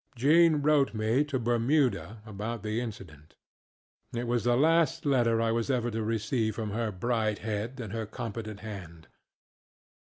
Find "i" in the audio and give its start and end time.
5.39-5.51